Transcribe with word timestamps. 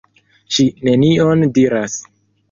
Ŝi 0.55 0.63
nenion 0.87 1.43
diras. 1.57 1.99